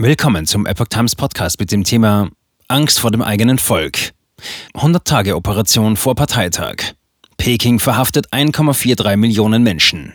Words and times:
Willkommen 0.00 0.46
zum 0.46 0.64
Epoch 0.64 0.86
Times 0.86 1.16
Podcast 1.16 1.58
mit 1.58 1.72
dem 1.72 1.82
Thema 1.82 2.30
Angst 2.68 3.00
vor 3.00 3.10
dem 3.10 3.20
eigenen 3.20 3.58
Volk. 3.58 4.12
100 4.74 5.04
Tage 5.04 5.34
Operation 5.34 5.96
vor 5.96 6.14
Parteitag. 6.14 6.94
Peking 7.36 7.80
verhaftet 7.80 8.32
1,43 8.32 9.16
Millionen 9.16 9.64
Menschen. 9.64 10.12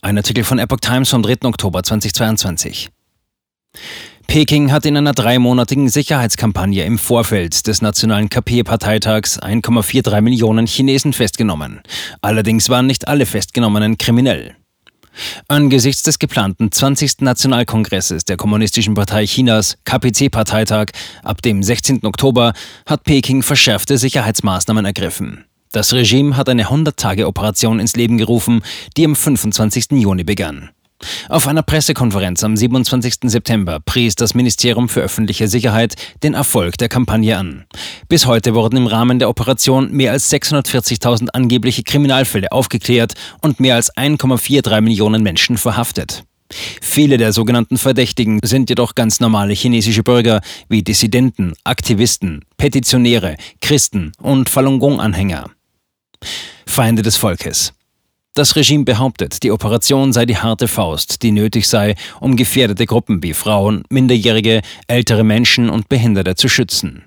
Ein 0.00 0.16
Artikel 0.16 0.42
von 0.42 0.58
Epoch 0.58 0.80
Times 0.80 1.10
vom 1.10 1.22
3. 1.22 1.40
Oktober 1.42 1.82
2022. 1.82 2.88
Peking 4.26 4.72
hat 4.72 4.86
in 4.86 4.96
einer 4.96 5.12
dreimonatigen 5.12 5.90
Sicherheitskampagne 5.90 6.86
im 6.86 6.96
Vorfeld 6.96 7.66
des 7.66 7.82
nationalen 7.82 8.30
KP-Parteitags 8.30 9.38
1,43 9.38 10.22
Millionen 10.22 10.66
Chinesen 10.66 11.12
festgenommen. 11.12 11.82
Allerdings 12.22 12.70
waren 12.70 12.86
nicht 12.86 13.06
alle 13.06 13.26
Festgenommenen 13.26 13.98
kriminell. 13.98 14.56
Angesichts 15.48 16.02
des 16.02 16.18
geplanten 16.18 16.72
20. 16.72 17.20
Nationalkongresses 17.20 18.24
der 18.24 18.36
Kommunistischen 18.36 18.94
Partei 18.94 19.26
Chinas, 19.26 19.76
KPC-Parteitag, 19.84 20.86
ab 21.22 21.42
dem 21.42 21.62
16. 21.62 22.04
Oktober 22.04 22.52
hat 22.86 23.04
Peking 23.04 23.42
verschärfte 23.42 23.98
Sicherheitsmaßnahmen 23.98 24.84
ergriffen. 24.84 25.44
Das 25.72 25.92
Regime 25.92 26.36
hat 26.36 26.48
eine 26.48 26.66
100-Tage-Operation 26.66 27.80
ins 27.80 27.96
Leben 27.96 28.18
gerufen, 28.18 28.62
die 28.96 29.06
am 29.06 29.16
25. 29.16 29.92
Juni 29.92 30.22
begann. 30.22 30.70
Auf 31.28 31.46
einer 31.46 31.62
Pressekonferenz 31.62 32.44
am 32.44 32.56
27. 32.56 33.14
September 33.24 33.80
pries 33.80 34.14
das 34.14 34.34
Ministerium 34.34 34.88
für 34.88 35.00
öffentliche 35.00 35.48
Sicherheit 35.48 35.94
den 36.22 36.34
Erfolg 36.34 36.78
der 36.78 36.88
Kampagne 36.88 37.36
an. 37.36 37.64
Bis 38.08 38.26
heute 38.26 38.54
wurden 38.54 38.76
im 38.76 38.86
Rahmen 38.86 39.18
der 39.18 39.28
Operation 39.28 39.92
mehr 39.92 40.12
als 40.12 40.30
640.000 40.32 41.28
angebliche 41.30 41.82
Kriminalfälle 41.82 42.52
aufgeklärt 42.52 43.14
und 43.40 43.60
mehr 43.60 43.76
als 43.76 43.94
1,43 43.96 44.80
Millionen 44.80 45.22
Menschen 45.22 45.56
verhaftet. 45.56 46.24
Viele 46.80 47.16
der 47.16 47.32
sogenannten 47.32 47.78
Verdächtigen 47.78 48.38
sind 48.44 48.68
jedoch 48.68 48.94
ganz 48.94 49.20
normale 49.20 49.54
chinesische 49.54 50.02
Bürger 50.02 50.40
wie 50.68 50.82
Dissidenten, 50.82 51.54
Aktivisten, 51.64 52.44
Petitionäre, 52.56 53.36
Christen 53.60 54.12
und 54.20 54.50
Falun 54.50 54.78
Gong-Anhänger. 54.78 55.50
Feinde 56.66 57.02
des 57.02 57.16
Volkes. 57.16 57.72
Das 58.34 58.56
Regime 58.56 58.84
behauptet, 58.84 59.42
die 59.42 59.50
Operation 59.50 60.14
sei 60.14 60.24
die 60.24 60.38
harte 60.38 60.66
Faust, 60.66 61.22
die 61.22 61.32
nötig 61.32 61.68
sei, 61.68 61.96
um 62.18 62.34
gefährdete 62.34 62.86
Gruppen 62.86 63.22
wie 63.22 63.34
Frauen, 63.34 63.82
Minderjährige, 63.90 64.62
ältere 64.86 65.22
Menschen 65.22 65.68
und 65.68 65.90
Behinderte 65.90 66.34
zu 66.34 66.48
schützen. 66.48 67.04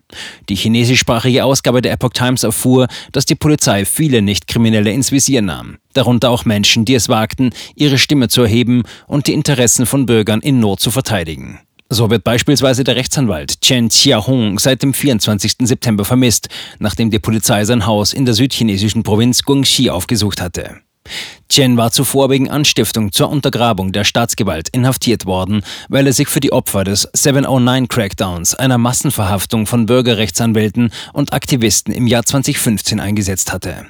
Die 0.50 0.56
chinesischsprachige 0.56 1.44
Ausgabe 1.44 1.82
der 1.82 1.94
Epoch 1.94 2.12
Times 2.14 2.44
erfuhr, 2.44 2.88
dass 3.12 3.26
die 3.26 3.34
Polizei 3.34 3.86
viele 3.86 4.22
Nicht-Kriminelle 4.22 4.92
ins 4.92 5.12
Visier 5.12 5.42
nahm, 5.42 5.78
darunter 5.94 6.30
auch 6.30 6.46
Menschen, 6.46 6.86
die 6.86 6.94
es 6.94 7.10
wagten, 7.10 7.50
ihre 7.74 7.98
Stimme 7.98 8.28
zu 8.28 8.44
erheben 8.44 8.84
und 9.08 9.26
die 9.26 9.34
Interessen 9.34 9.88
von 9.88 10.06
Bürgern 10.06 10.42
in 10.42 10.60
Not 10.60 10.80
zu 10.80 10.92
verteidigen. 10.92 11.60
So 11.90 12.12
wird 12.12 12.24
beispielsweise 12.24 12.84
der 12.84 12.98
Rechtsanwalt 12.98 13.62
Chen 13.62 13.90
Chiahong 13.90 14.60
seit 14.60 14.84
dem 14.84 14.94
24. 14.94 15.56
September 15.62 16.06
vermisst, 16.06 16.50
nachdem 16.78 17.10
die 17.10 17.18
Polizei 17.18 17.66
sein 17.66 17.88
Haus 17.88 18.14
in 18.14 18.26
der 18.26 18.36
südchinesischen 18.36 19.02
Provinz 19.02 19.42
Guangxi 19.42 19.90
aufgesucht 19.90 20.40
hatte. 20.40 20.82
Chen 21.50 21.78
war 21.78 21.92
zuvor 21.92 22.30
wegen 22.30 22.50
Anstiftung 22.50 23.12
zur 23.12 23.30
Untergrabung 23.30 23.92
der 23.92 24.04
Staatsgewalt 24.04 24.70
inhaftiert 24.70 25.26
worden, 25.26 25.62
weil 25.90 26.08
er 26.08 26.14
sich 26.14 26.28
für 26.28 26.40
die 26.40 26.52
Opfer 26.52 26.84
des 26.84 27.08
709 27.14 27.88
Crackdowns, 27.88 28.56
einer 28.56 28.78
Massenverhaftung 28.78 29.68
von 29.68 29.86
Bürgerrechtsanwälten 29.86 30.92
und 31.14 31.34
Aktivisten 31.34 31.94
im 31.94 32.08
Jahr 32.08 32.26
2015 32.26 33.00
eingesetzt 33.00 33.54
hatte. 33.54 33.86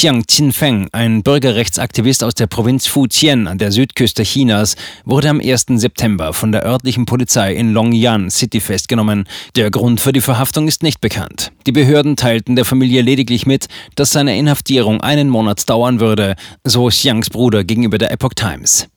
Xiang 0.00 0.24
Qinfeng, 0.26 0.88
ein 0.92 1.22
Bürgerrechtsaktivist 1.22 2.24
aus 2.24 2.34
der 2.34 2.46
Provinz 2.46 2.86
Fujian 2.86 3.46
an 3.46 3.58
der 3.58 3.72
Südküste 3.72 4.22
Chinas, 4.22 4.76
wurde 5.04 5.28
am 5.28 5.40
1. 5.40 5.66
September 5.74 6.32
von 6.32 6.52
der 6.52 6.64
örtlichen 6.64 7.06
Polizei 7.06 7.54
in 7.54 7.72
Longyan 7.72 8.30
City 8.30 8.60
festgenommen. 8.60 9.24
Der 9.56 9.70
Grund 9.70 10.00
für 10.00 10.12
die 10.12 10.20
Verhaftung 10.20 10.68
ist 10.68 10.82
nicht 10.82 11.00
bekannt. 11.00 11.52
Die 11.66 11.72
Behörden 11.72 12.16
teilten 12.16 12.56
der 12.56 12.64
Familie 12.64 13.02
lediglich 13.02 13.46
mit, 13.46 13.66
dass 13.94 14.10
seine 14.10 14.38
Inhaftierung 14.38 15.00
einen 15.00 15.28
Monat 15.28 15.68
dauern 15.68 16.00
würde, 16.00 16.36
so 16.64 16.86
Xiangs 16.86 17.28
Bruder 17.28 17.64
gegenüber 17.64 17.98
der 17.98 18.12
Epoch 18.12 18.34
Times. 18.34 18.88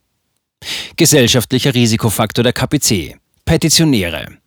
Gesellschaftlicher 0.96 1.74
Risikofaktor 1.74 2.44
der 2.44 2.54
KPC. 2.54 3.18
Petitionäre. 3.44 4.43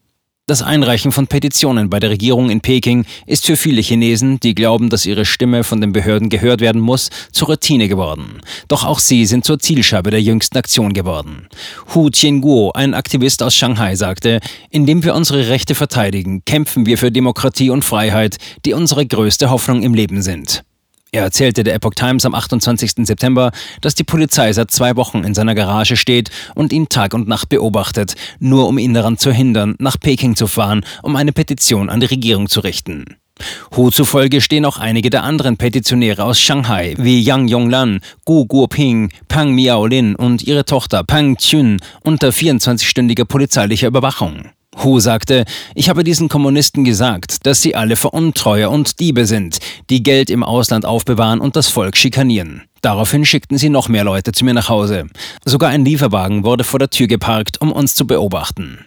Das 0.48 0.62
Einreichen 0.62 1.10
von 1.10 1.26
Petitionen 1.26 1.90
bei 1.90 1.98
der 1.98 2.10
Regierung 2.10 2.50
in 2.50 2.60
Peking 2.60 3.04
ist 3.26 3.46
für 3.46 3.56
viele 3.56 3.80
Chinesen, 3.80 4.38
die 4.38 4.54
glauben, 4.54 4.90
dass 4.90 5.04
ihre 5.04 5.24
Stimme 5.24 5.64
von 5.64 5.80
den 5.80 5.90
Behörden 5.90 6.28
gehört 6.28 6.60
werden 6.60 6.80
muss, 6.80 7.10
zur 7.32 7.48
Routine 7.48 7.88
geworden. 7.88 8.40
Doch 8.68 8.84
auch 8.84 9.00
sie 9.00 9.26
sind 9.26 9.44
zur 9.44 9.58
Zielscheibe 9.58 10.12
der 10.12 10.22
jüngsten 10.22 10.56
Aktion 10.56 10.92
geworden. 10.92 11.48
Hu 11.92 12.10
Tianguo, 12.10 12.70
ein 12.70 12.94
Aktivist 12.94 13.42
aus 13.42 13.56
Shanghai, 13.56 13.96
sagte, 13.96 14.38
indem 14.70 15.02
wir 15.02 15.16
unsere 15.16 15.48
Rechte 15.48 15.74
verteidigen, 15.74 16.44
kämpfen 16.44 16.86
wir 16.86 16.96
für 16.96 17.10
Demokratie 17.10 17.70
und 17.70 17.84
Freiheit, 17.84 18.36
die 18.64 18.74
unsere 18.74 19.04
größte 19.04 19.50
Hoffnung 19.50 19.82
im 19.82 19.94
Leben 19.94 20.22
sind. 20.22 20.62
Er 21.16 21.22
erzählte 21.22 21.64
der 21.64 21.74
Epoch 21.76 21.94
Times 21.94 22.26
am 22.26 22.34
28. 22.34 23.06
September, 23.06 23.50
dass 23.80 23.94
die 23.94 24.04
Polizei 24.04 24.52
seit 24.52 24.70
zwei 24.70 24.96
Wochen 24.96 25.24
in 25.24 25.32
seiner 25.32 25.54
Garage 25.54 25.96
steht 25.96 26.28
und 26.54 26.74
ihn 26.74 26.90
Tag 26.90 27.14
und 27.14 27.26
Nacht 27.26 27.48
beobachtet, 27.48 28.16
nur 28.38 28.68
um 28.68 28.76
ihn 28.76 28.92
daran 28.92 29.16
zu 29.16 29.32
hindern, 29.32 29.76
nach 29.78 29.98
Peking 29.98 30.36
zu 30.36 30.46
fahren, 30.46 30.84
um 31.02 31.16
eine 31.16 31.32
Petition 31.32 31.88
an 31.88 32.00
die 32.00 32.06
Regierung 32.06 32.50
zu 32.50 32.60
richten. 32.60 33.16
Hu 33.74 33.88
zufolge 33.88 34.42
stehen 34.42 34.66
auch 34.66 34.76
einige 34.76 35.08
der 35.08 35.22
anderen 35.22 35.56
Petitionäre 35.56 36.22
aus 36.22 36.38
Shanghai, 36.38 36.94
wie 36.98 37.22
Yang 37.22 37.48
Yonglan, 37.48 38.00
Gu 38.26 38.44
Guoping, 38.44 39.10
Pang 39.26 39.54
Miaolin 39.54 40.16
und 40.16 40.42
ihre 40.42 40.66
Tochter 40.66 41.02
Pang 41.02 41.38
Chun 41.38 41.78
unter 42.02 42.28
24-stündiger 42.28 43.24
polizeilicher 43.24 43.88
Überwachung. 43.88 44.50
Hu 44.82 45.00
sagte, 45.00 45.44
ich 45.74 45.88
habe 45.88 46.04
diesen 46.04 46.28
Kommunisten 46.28 46.84
gesagt, 46.84 47.46
dass 47.46 47.62
sie 47.62 47.74
alle 47.74 47.96
Veruntreuer 47.96 48.70
und 48.70 49.00
Diebe 49.00 49.26
sind, 49.26 49.58
die 49.90 50.02
Geld 50.02 50.30
im 50.30 50.42
Ausland 50.42 50.84
aufbewahren 50.84 51.40
und 51.40 51.56
das 51.56 51.68
Volk 51.68 51.96
schikanieren. 51.96 52.62
Daraufhin 52.82 53.24
schickten 53.24 53.58
sie 53.58 53.68
noch 53.68 53.88
mehr 53.88 54.04
Leute 54.04 54.32
zu 54.32 54.44
mir 54.44 54.54
nach 54.54 54.68
Hause. 54.68 55.06
Sogar 55.44 55.70
ein 55.70 55.84
Lieferwagen 55.84 56.44
wurde 56.44 56.64
vor 56.64 56.78
der 56.78 56.90
Tür 56.90 57.06
geparkt, 57.06 57.60
um 57.60 57.72
uns 57.72 57.94
zu 57.94 58.06
beobachten. 58.06 58.84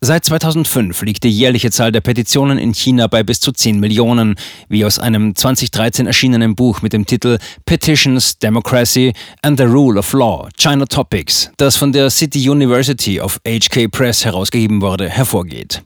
Seit 0.00 0.24
2005 0.24 1.02
liegt 1.02 1.24
die 1.24 1.30
jährliche 1.30 1.70
Zahl 1.70 1.92
der 1.92 2.00
Petitionen 2.00 2.58
in 2.58 2.72
China 2.72 3.06
bei 3.06 3.22
bis 3.22 3.40
zu 3.40 3.52
10 3.52 3.80
Millionen, 3.80 4.36
wie 4.68 4.84
aus 4.84 4.98
einem 4.98 5.34
2013 5.34 6.06
erschienenen 6.06 6.54
Buch 6.54 6.82
mit 6.82 6.92
dem 6.92 7.06
Titel 7.06 7.38
Petitions, 7.64 8.38
Democracy 8.38 9.12
and 9.42 9.58
the 9.58 9.64
Rule 9.64 9.98
of 9.98 10.12
Law, 10.12 10.48
China 10.56 10.86
Topics, 10.86 11.50
das 11.56 11.76
von 11.76 11.92
der 11.92 12.10
City 12.10 12.48
University 12.48 13.20
of 13.20 13.40
HK 13.46 13.88
Press 13.88 14.24
herausgegeben 14.24 14.80
wurde, 14.80 15.08
hervorgeht. 15.08 15.82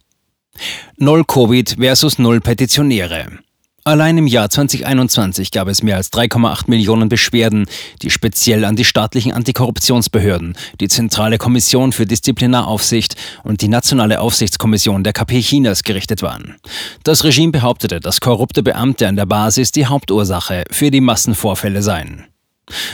Null 0.97 1.25
Covid 1.25 1.77
versus 1.79 2.19
Null 2.19 2.41
Petitionäre. 2.41 3.44
Allein 3.87 4.17
im 4.17 4.27
Jahr 4.27 4.49
2021 4.49 5.50
gab 5.50 5.69
es 5.69 5.83
mehr 5.83 5.97
als 5.97 6.11
3,8 6.11 6.71
Millionen 6.71 7.11
Beschwerden, 7.11 7.67
die 8.00 8.09
speziell 8.09 8.65
an 8.65 8.77
die 8.77 8.84
staatlichen 8.87 9.33
Antikorruptionsbehörden, 9.33 10.56
die 10.81 10.89
Zentrale 10.89 11.37
Kommission 11.37 11.93
für 11.93 12.06
Disziplinaraufsicht 12.06 13.15
und 13.43 13.61
die 13.61 13.69
Nationale 13.69 14.21
Aufsichtskommission 14.21 15.05
der 15.05 15.12
KP 15.12 15.43
Chinas 15.43 15.83
gerichtet 15.83 16.23
waren. 16.23 16.56
Das 17.03 17.25
Regime 17.25 17.53
behauptete, 17.53 18.00
dass 18.00 18.23
korrupte 18.23 18.62
Beamte 18.62 19.06
an 19.06 19.17
der 19.17 19.27
Basis 19.27 19.71
die 19.71 19.84
Hauptursache 19.84 20.65
für 20.71 20.91
die 20.91 21.03
Massenvorfälle 21.03 21.83
seien. 21.83 22.25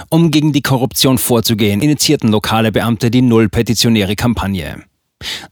Um 0.09 0.33
gegen 0.33 0.53
die 0.53 0.63
Korruption 0.63 1.19
vorzugehen, 1.19 1.83
initiierten 1.83 2.33
lokale 2.33 2.73
Beamte 2.73 3.13
die 3.13 3.23
Null-Petitionäre 3.23 4.17
Kampagne. 4.17 4.83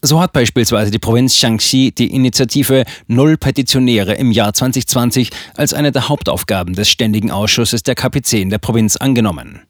So 0.02 0.20
hat 0.20 0.32
beispielsweise 0.32 0.90
die 0.90 0.98
Provinz 0.98 1.36
Shaanxi 1.36 1.92
die 1.96 2.14
Initiative 2.14 2.84
Null 3.06 3.36
Petitionäre 3.36 4.14
im 4.14 4.30
Jahr 4.30 4.54
2020 4.54 5.30
als 5.56 5.74
eine 5.74 5.92
der 5.92 6.08
Hauptaufgaben 6.08 6.74
des 6.74 6.88
Ständigen 6.88 7.30
Ausschusses 7.30 7.82
der 7.82 7.94
KPC 7.94 8.34
in 8.34 8.50
der 8.50 8.58
Provinz 8.58 8.96
angenommen. 8.96 9.62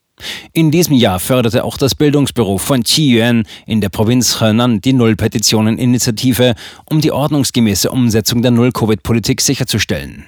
In 0.51 0.69
diesem 0.71 0.95
Jahr 0.95 1.19
förderte 1.19 1.63
auch 1.63 1.77
das 1.77 1.95
Bildungsbüro 1.95 2.57
von 2.57 2.83
Qiyuan 2.83 3.43
in 3.65 3.81
der 3.81 3.89
Provinz 3.89 4.41
Henan 4.41 4.81
die 4.81 4.93
Null-Petitionen-Initiative, 4.93 6.55
um 6.89 6.99
die 6.99 7.11
ordnungsgemäße 7.11 7.89
Umsetzung 7.89 8.41
der 8.41 8.51
Null-Covid-Politik 8.51 9.41
sicherzustellen. 9.41 10.25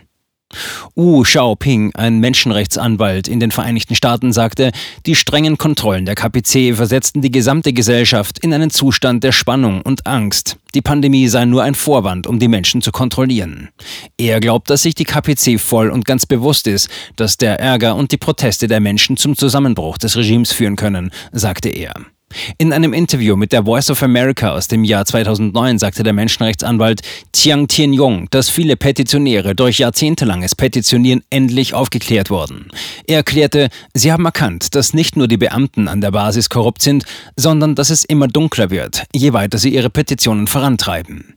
Wu 0.95 1.23
Xiaoping, 1.23 1.91
ein 1.95 2.19
Menschenrechtsanwalt 2.19 3.27
in 3.27 3.39
den 3.39 3.51
Vereinigten 3.51 3.95
Staaten, 3.95 4.33
sagte, 4.33 4.71
die 5.05 5.15
strengen 5.15 5.57
Kontrollen 5.57 6.05
der 6.05 6.15
KPC 6.15 6.75
versetzten 6.75 7.21
die 7.21 7.31
gesamte 7.31 7.73
Gesellschaft 7.73 8.39
in 8.39 8.53
einen 8.53 8.69
Zustand 8.69 9.23
der 9.23 9.31
Spannung 9.31 9.81
und 9.81 10.07
Angst. 10.07 10.57
Die 10.73 10.81
Pandemie 10.81 11.27
sei 11.27 11.45
nur 11.45 11.63
ein 11.63 11.75
Vorwand, 11.75 12.27
um 12.27 12.39
die 12.39 12.47
Menschen 12.47 12.81
zu 12.81 12.91
kontrollieren. 12.91 13.69
Er 14.17 14.39
glaubt, 14.39 14.69
dass 14.69 14.83
sich 14.83 14.95
die 14.95 15.03
KPC 15.03 15.59
voll 15.59 15.89
und 15.89 16.05
ganz 16.05 16.25
bewusst 16.25 16.67
ist, 16.67 16.89
dass 17.15 17.37
der 17.37 17.59
Ärger 17.59 17.95
und 17.95 18.11
die 18.11 18.17
Proteste 18.17 18.67
der 18.67 18.79
Menschen 18.79 19.17
zum 19.17 19.35
Zusammenbruch 19.35 19.97
des 19.97 20.15
Regimes 20.15 20.53
führen 20.53 20.75
können, 20.75 21.11
sagte 21.31 21.69
er. 21.69 21.93
In 22.57 22.73
einem 22.73 22.93
Interview 22.93 23.35
mit 23.35 23.51
der 23.51 23.65
Voice 23.65 23.89
of 23.89 24.03
America 24.03 24.51
aus 24.51 24.67
dem 24.67 24.83
Jahr 24.83 25.05
2009 25.05 25.79
sagte 25.79 26.03
der 26.03 26.13
Menschenrechtsanwalt 26.13 27.01
Chiang 27.33 27.67
Tien-Yong, 27.67 28.27
dass 28.31 28.49
viele 28.49 28.75
Petitionäre 28.75 29.55
durch 29.55 29.79
jahrzehntelanges 29.79 30.55
Petitionieren 30.55 31.23
endlich 31.29 31.73
aufgeklärt 31.73 32.29
wurden. 32.29 32.67
Er 33.07 33.17
erklärte, 33.17 33.69
sie 33.93 34.11
haben 34.11 34.25
erkannt, 34.25 34.75
dass 34.75 34.93
nicht 34.93 35.15
nur 35.15 35.27
die 35.27 35.37
Beamten 35.37 35.87
an 35.87 36.01
der 36.01 36.11
Basis 36.11 36.49
korrupt 36.49 36.81
sind, 36.81 37.05
sondern 37.35 37.75
dass 37.75 37.89
es 37.89 38.03
immer 38.03 38.27
dunkler 38.27 38.69
wird, 38.69 39.03
je 39.13 39.33
weiter 39.33 39.57
sie 39.57 39.73
ihre 39.73 39.89
Petitionen 39.89 40.47
vorantreiben. 40.47 41.35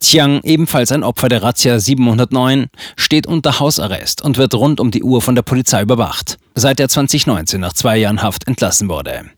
Chiang, 0.00 0.40
ebenfalls 0.42 0.92
ein 0.92 1.02
Opfer 1.02 1.28
der 1.28 1.42
Razzia 1.42 1.78
709, 1.78 2.66
steht 2.96 3.26
unter 3.26 3.60
Hausarrest 3.60 4.22
und 4.22 4.36
wird 4.36 4.54
rund 4.54 4.80
um 4.80 4.90
die 4.90 5.02
Uhr 5.02 5.22
von 5.22 5.34
der 5.34 5.42
Polizei 5.42 5.82
überwacht, 5.82 6.36
seit 6.54 6.80
er 6.80 6.88
2019 6.88 7.60
nach 7.60 7.72
zwei 7.72 7.96
Jahren 7.96 8.22
Haft 8.22 8.46
entlassen 8.46 8.88
wurde. 8.88 9.30